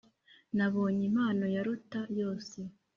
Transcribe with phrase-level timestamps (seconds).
[0.57, 2.59] nabonye impano ya lotta yose